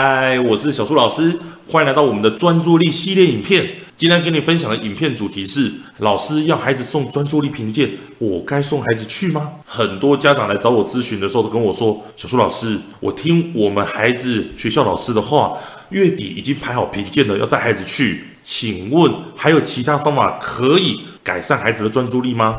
[0.00, 1.36] 嗨，我是小树老师，
[1.66, 3.68] 欢迎来到我们的专注力系列影片。
[3.96, 9.54] 今天跟你分享的影片主题是：老师要孩子送专注力评鉴，我该送孩子去吗？
[9.66, 15.58] 很多家长来找我咨询的时候都跟我说：“小树老师，我听我们孩子学校老师的话，
[15.88, 18.22] 月底已经排好评鉴了，要带孩子去。
[18.40, 22.56] 请问还有其他方法可以改善孩子的专注力吗？”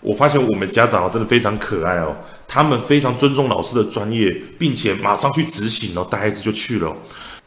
[0.00, 2.16] 我发现我们家长真的非常可爱哦，
[2.54, 6.94] 他们非常尊重老师的专业，并且马上去执行哦，带孩子就去了。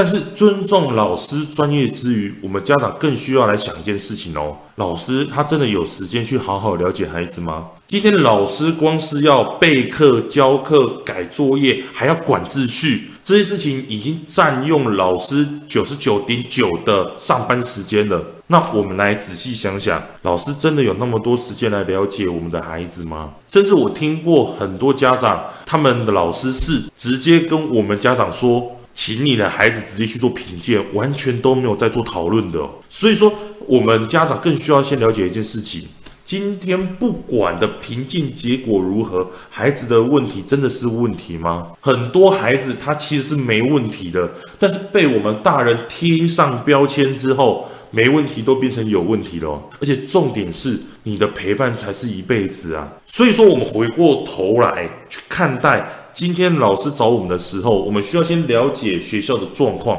[0.00, 7.66] 但是尊重老师专业之余，我们家长更需要来想一件事情哦，老师他真的有时间去好好了解孩子吗？
[7.88, 18.22] 今天老师光是要备课、教课、改作业，还要管秩序，这些事情已经占用老师九十九点九的上班时间了。
[18.46, 23.32] 那我们来仔细想想，老师真的有那么多时间来了解我们的孩子吗？
[23.48, 32.58] 甚至我听过很多家长，他们的老师是直接跟我们家长说，请你的孩子直接去做评鉴，完全都没有在做讨论的。
[32.88, 33.32] 所以说，
[33.68, 35.86] 我们家长更需要先了解一件事情。
[36.24, 41.68] 今天不管的评鉴结果如何，孩子的问题真的是问题吗？
[41.80, 49.62] 很多孩子他其实是没问题的，但是被我们大人贴上标签之后，没问题都变成有问题了。
[49.80, 52.92] 而且重点是，你的陪伴才是一辈子啊！
[53.06, 59.98] 所以说，我们回过头来去看待今天老师找我们的时候，我们需要先了解学校的状况。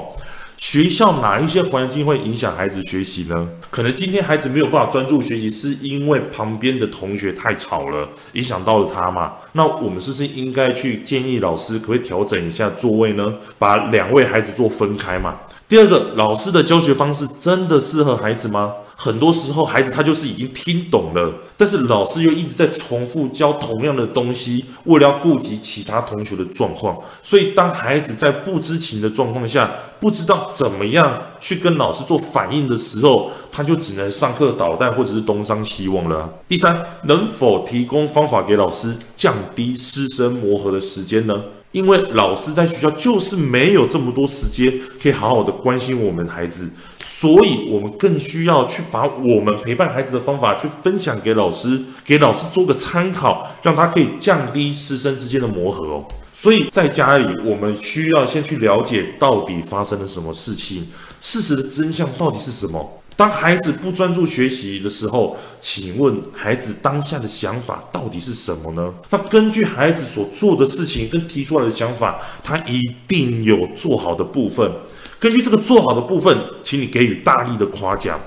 [0.60, 3.48] 学校哪一些环境会影响孩子学习呢？
[3.72, 9.34] 可能今天孩子没有办法专注学习，是因为旁边的同学太吵了，影响到了他嘛？
[9.54, 13.34] 那我们是不是应该去建议老师，可不可以调整一下座位呢？
[13.58, 15.40] 把两位孩子做分开嘛？
[15.70, 18.74] 第二个，老师的教学方式真的适合孩子吗？
[19.02, 36.30] 很多时候，孩子他就是已经听懂了，但是老师又一直在重复教同样的东西，为了要顾及其他同学的状况，所以当孩子在不知情的状况下，不知道怎么样去跟老师做反应的时候，他就只能上课捣蛋或者是东张西望了。
[36.48, 41.44] 第三，能否提供方法给老师降低师生磨合的时间呢？
[41.72, 46.68] 因为老师在学校就是没有这么多时间可以好好的关心我们孩子，
[46.98, 56.06] 所以我们更需要去把我们陪伴孩子的方法去分享给老师，给老师做个参考，让他可以降低师生之间的磨合哦。
[56.34, 60.88] 所以在家里，我们需要先去了解到底发生了什么事情，
[61.20, 63.02] 事实的真相到底是什么。
[63.16, 68.94] 当孩子不专注学习的时候，请问孩子当下的想法到底是什么呢？
[69.10, 74.72] 那根据孩子所做的事情跟提出来的想法，他一定有做好的部分。
[75.20, 78.18] 根据这个做好的部分，请你给予大力的夸奖。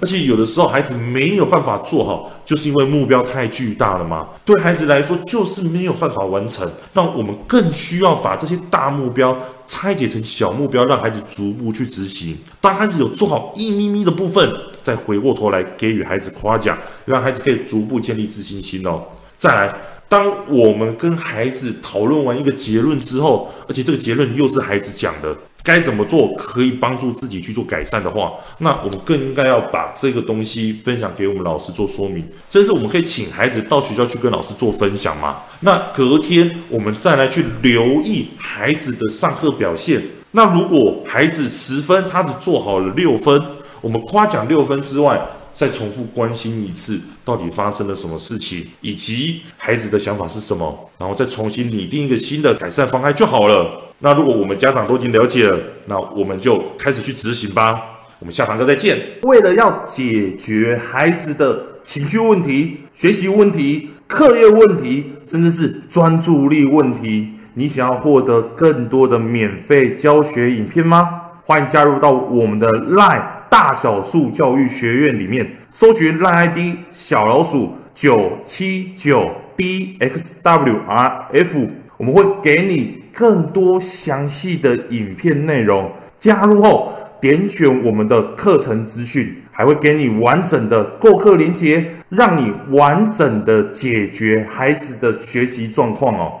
[0.00, 4.28] 而且有的时候孩子没有办法做好，就是因为目标太巨大了嘛。
[4.44, 6.68] 对孩子来说，就是没有办法完成。
[6.94, 9.36] 那我们更需要把这些大目标
[9.66, 12.36] 拆解成小目标，让孩子逐步去执行。
[12.60, 14.50] 当孩子有做好一咪咪的部分，
[14.82, 19.02] 再回过头来给予孩子夸奖，让孩子可以逐步建立自信心哦。
[19.36, 19.74] 再来，
[20.08, 25.36] 当我们跟孩子讨论完一个结论之后，而且这个结论又是孩子讲的。
[25.64, 35.42] 该怎么做可以帮助自己去做改善的话，那我们更应该要把这个东西分享给我们老师做说明，这是我们可以请孩子到学校去跟老师做分享嘛。
[35.60, 40.02] 那隔天我们再来去留意孩子的上课表现。
[40.32, 43.40] 那如果孩子十分，他只做好了六分，
[43.80, 45.20] 我们夸奖六分之外，
[45.54, 53.92] 再重复关心一次，到底发生了什么事情，以及孩子的想法是什么，然后再重新拟定一个新的改善方案就好了。
[53.98, 57.80] 那如果我们家长都已经了解了，那我们就开始去执行吧。
[58.18, 58.98] 我们下堂课再见。
[59.22, 71.20] 为了要解决孩子的情绪问题、学习问题、课业问题，甚至是专注力问题，你想要获得更多的免费教学影片吗？
[71.44, 76.58] 欢迎加入到我们的 LINE 大小数教育学院里面，搜寻 LINE ID
[76.88, 81.68] 小老鼠九七九 b x w r f，
[81.98, 83.02] 我们会给你。
[83.14, 96.40] 更多详细的影片内容，加入后点选我们的课程资讯，还会给你完整的购课链接，让你完整的解决孩子的学习状况哦。